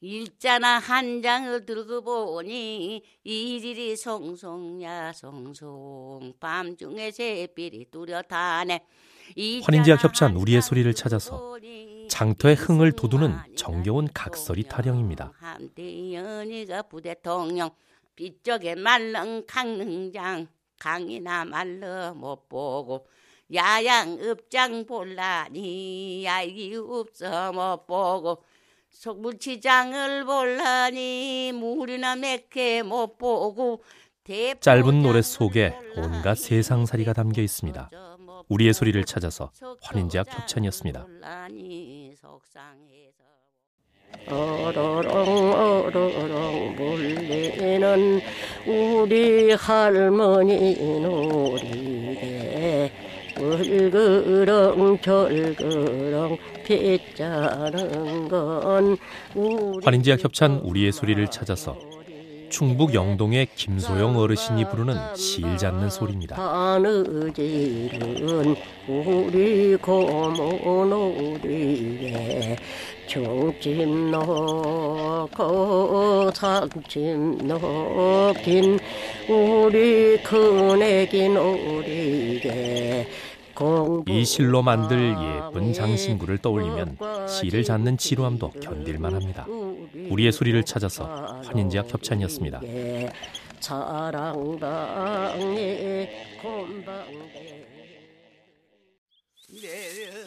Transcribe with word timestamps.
일자나 0.00 0.78
한 0.78 1.22
장을 1.22 1.66
들고 1.66 2.00
보니 2.02 3.02
이리리 3.24 3.96
송송야 3.96 5.12
송송 5.12 6.34
밤중에 6.38 7.10
새빛이 7.10 7.86
뚜렷하네 7.90 8.86
환인제와 9.64 9.98
겹찬 9.98 10.36
우리의 10.36 10.62
소리를 10.62 10.94
찾아서 10.94 11.58
장터의 12.08 12.54
흥을 12.54 12.92
돋우는 12.92 13.36
정겨운 13.56 14.08
각설이 14.14 14.64
타령입니다. 14.64 15.32
연희가 15.76 16.82
부대통령 16.82 17.70
빗쪽에 18.14 18.76
말렁 18.76 19.46
강릉장 19.46 20.46
강이나 20.78 21.44
말러 21.44 22.14
못 22.14 22.48
보고 22.48 23.06
야양 23.52 24.18
읍장 24.20 24.86
볼라니 24.86 26.24
야이 26.24 26.76
없어 26.76 27.52
못 27.52 27.86
보고 27.86 28.42
속물치장을 28.90 30.24
볼라니 30.24 31.52
물이나 31.54 32.16
맥해 32.16 32.82
못 32.82 33.16
보고 33.18 33.82
짧은 34.60 35.02
노래 35.02 35.22
속에 35.22 35.74
온갖 35.96 36.36
세상살이가 36.36 37.14
담겨 37.14 37.40
있습니다. 37.40 37.90
우리의 38.48 38.74
소리를 38.74 39.02
찾아서 39.04 39.50
환인제약 39.82 40.26
협찬이었습니다. 40.28 41.06
어러렁 44.26 45.52
어러렁 45.52 46.76
물리는 46.76 48.20
우리 48.66 49.52
할머니 49.52 50.74
놀이에 51.00 52.92
물그렁 53.38 54.98
절그렁 55.00 56.36
빗자는 56.66 58.28
건 58.28 58.96
환인제약 59.82 60.24
협찬 60.24 60.60
우리의 60.64 60.92
소리를 60.92 61.26
찾아서 61.28 61.76
충북 62.50 62.94
영동의 62.94 63.48
김소영 63.54 64.16
어르신이 64.16 64.68
부르는 64.70 64.96
시일 65.14 65.58
잡는 65.58 65.90
소리입니다. 65.90 66.36
종집 73.06 73.88
넣고 74.10 75.38
상집 76.34 77.00
넣긴 77.46 78.78
우리 79.28 80.22
큰애기 80.22 81.28
놀이에 81.30 83.06
이 84.06 84.24
실로 84.24 84.62
만들 84.62 85.14
예쁜 85.18 85.72
장신구를 85.72 86.38
떠올리면 86.38 86.98
시를 87.28 87.64
잡는 87.64 87.98
지루함도 87.98 88.52
견딜만 88.52 89.14
합니다. 89.14 89.46
우리의 90.10 90.30
소리를 90.32 90.62
찾아서 90.64 91.40
환인제약 91.44 91.92
협찬이었습니다. 91.92 92.60
내를 99.60 100.26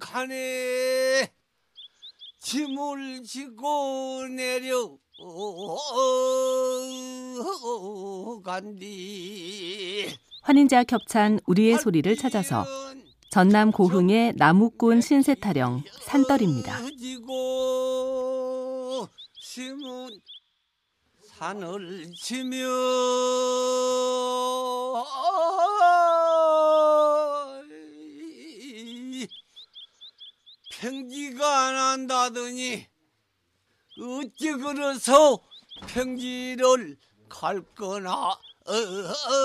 가네 0.00 1.30
짐을 2.40 3.22
지고 3.22 4.26
내려 4.28 4.90
간디 8.44 10.08
환인제와 10.42 10.84
겹찬 10.84 11.40
우리의 11.46 11.78
소리를 11.78 12.14
찾아서 12.16 12.66
전남 13.30 13.70
고흥의 13.70 14.34
나무꾼 14.36 15.00
신세 15.00 15.34
타령 15.34 15.82
산떨입니다. 16.02 16.78
산을 21.38 22.12
치며 22.14 22.66
평지가 30.70 31.72
난다더니 31.72 32.86
어찌 33.98 34.52
그래서 34.52 35.40
평지를 35.88 36.96
갈 37.28 37.62
거나 37.74 38.36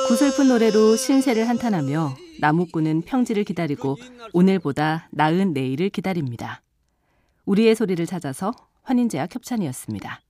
구슬픈 0.08 0.48
노래로 0.50 0.96
신세를 0.96 1.50
한탄하며 1.50 2.16
나무꾼은 2.40 3.02
평지를 3.02 3.44
기다리고 3.44 3.98
오늘보다 4.34 5.10
나은 5.12 5.54
내일을 5.54 5.90
기다립니다. 5.90 6.62
우리의 7.46 7.76
소리를 7.76 8.06
찾아서 8.06 8.52
환인제약 8.84 9.34
협찬이었습니다. 9.34 10.22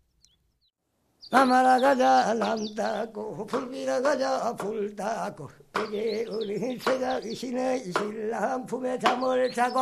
남하라 1.29 1.79
가자 1.81 2.33
남다고 2.35 3.45
불비라 3.45 4.01
가자 4.01 4.55
불다고 4.55 5.49
베개 5.73 6.25
어린 6.29 6.79
세자 6.79 7.19
신의 7.33 7.91
신랑 7.91 8.65
품에 8.65 8.97
잠을 8.99 9.51
자고 9.53 9.79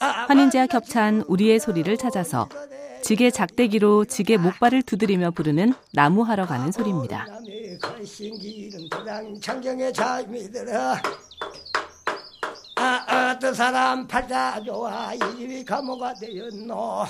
환인제약 0.00 0.74
협찬 0.74 1.22
우리의 1.28 1.60
소리를 1.60 1.96
찾아서 1.96 2.48
지게 3.02 3.30
작대기로 3.30 4.04
지게 4.04 4.36
목발을 4.36 4.82
두드리며 4.82 5.30
부르는 5.32 5.74
나무하러 5.92 6.46
가는 6.46 6.70
소리입니다. 6.72 7.26
아, 12.76 13.32
어떤 13.34 13.54
사람 13.54 14.06
팔자 14.06 14.62
좋아. 14.64 15.12
이 15.14 15.18
집이 15.18 15.64
감옥가 15.64 16.14
되었노. 16.14 17.04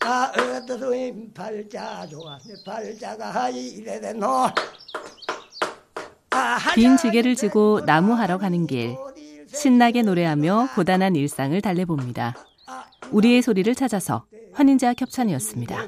아, 0.00 0.32
어떤 0.36 0.78
소인 0.78 1.32
팔자 1.34 2.06
좋아. 2.06 2.38
내 2.46 2.54
팔자가 2.64 3.50
이래 3.50 4.00
됐노. 4.00 4.48
빈 6.74 6.96
지게를 6.96 7.36
지고 7.36 7.80
나무하러 7.84 8.38
가는 8.38 8.66
길. 8.66 8.96
신나게 9.46 10.02
노래하며 10.02 10.70
고단한 10.74 11.14
일상을 11.16 11.60
달래봅니다. 11.60 12.34
우리의 13.14 13.42
소리를 13.42 13.72
찾아서 13.76 14.26
환인제와 14.54 14.94
협찬이었습니다. 14.98 15.86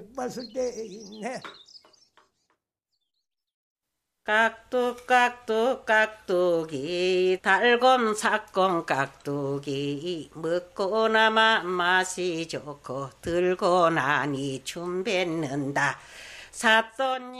깍둑 4.23 5.07
깍둑 5.09 5.87
깍둑이 5.87 7.39
달곰 7.43 8.15
사건 8.15 8.87
깍둑이 8.87 10.31
먹고 10.35 11.09
나마 11.09 11.63
맛이 11.65 12.47
좋고 12.47 13.11
들고 13.21 13.91
나니 13.91 14.63
춤 14.63 15.03
뱉는다. 15.03 15.99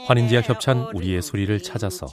환인제와 0.05 0.41
협찬 0.43 0.91
우리의 0.93 1.21
소리를 1.21 1.63
찾아서 1.63 2.07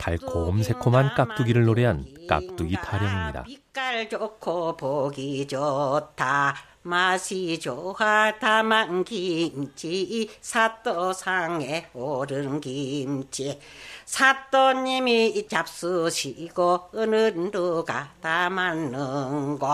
달콤 0.00 0.62
새콤한 0.62 1.14
깍두기를 1.14 1.64
노래한 1.64 2.06
깍두기 2.28 2.76
타령입니다. 2.76 3.42
빛깔 3.44 4.08
좋고 4.08 4.76
보기 4.76 5.46
좋다. 5.46 6.54
맛이 6.86 7.58
좋아 7.58 8.38
담은 8.38 9.04
김치 9.04 10.30
사또상에 10.42 11.86
오른 11.94 12.60
김치 12.60 13.58
사또님이 14.04 15.48
잡수시고 15.48 16.90
어느 16.92 17.32
누가 17.50 18.10
담았는고 18.20 19.66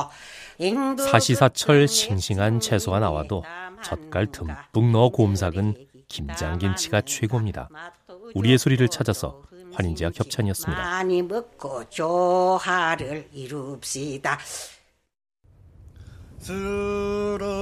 사시사철 1.11 1.89
싱싱한 1.89 2.61
채소가 2.61 3.01
나와도 3.01 3.43
젓갈 3.83 4.29
듬뿍 4.31 4.93
넣어 4.93 5.09
곰삭은 5.09 5.75
김장김치가 6.07 7.01
최고입니다. 7.01 7.69
우리의 8.35 8.57
소리를 8.59 8.87
찾아서 8.89 9.43
환인제약 9.73 10.19
협찬이었습니다. 10.19 10.83
많이 10.83 11.23
먹고 11.23 11.89
조화를 11.89 13.29
이룹시다. 13.33 14.39
서렁서렁 16.41 17.61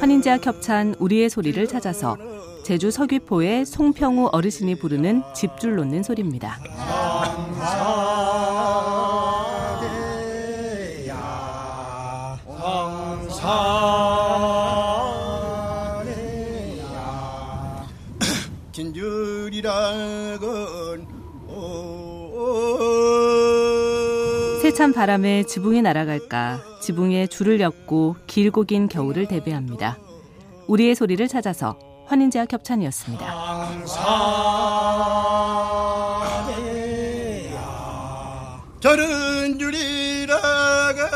환인제약 0.00 0.46
협찬 0.46 0.94
우리의 0.98 1.30
소리를 1.30 1.66
찾아서 1.66 2.16
제주 2.64 2.90
서귀포의 2.90 3.66
송평우 3.66 4.30
어르신이 4.32 4.76
부르는 4.76 5.22
집줄 5.34 5.76
놓는 5.76 6.02
소리입니다. 6.02 6.58
세찬 24.64 24.94
바람에 24.94 25.42
지붕이 25.42 25.82
날아갈까 25.82 26.58
지붕에 26.80 27.26
줄을 27.26 27.60
엮고 27.60 28.16
길고 28.26 28.62
긴 28.62 28.88
겨울을 28.88 29.28
대비합니다. 29.28 29.98
우리의 30.68 30.94
소리를 30.94 31.28
찾아서 31.28 31.78
환인제와 32.06 32.46
겹찬이었습니다. 32.46 33.26
저는 38.80 39.58
줄이라가 39.58 41.10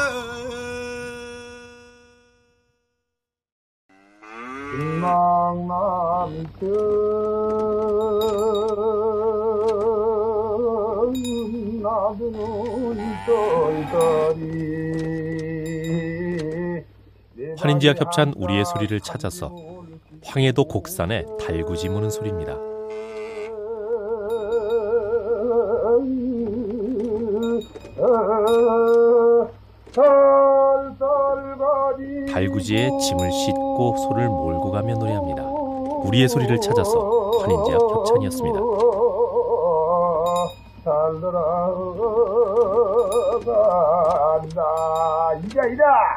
망망 5.01 6.47
환인지와 17.59 17.95
협찬 17.99 18.33
우리의 18.37 18.65
소리를 18.65 18.99
찾아서 19.01 19.55
황해도 20.25 20.65
곡산에 20.65 21.27
달구지 21.39 21.91
무는 21.91 22.09
소리입니다. 22.09 22.57
달구지에 32.33 32.91
짐을 32.99 33.33
싣고 33.33 33.97
소를 33.99 34.29
몰고 34.29 34.71
가며 34.71 34.95
노래합니다. 34.95 35.43
우리의 35.43 36.29
소리를 36.29 36.59
찾아서 36.61 37.31
환인지와 37.43 37.79
협찬이었습니다. 37.79 38.61
çaldıran 40.89 41.71
da 45.79 46.08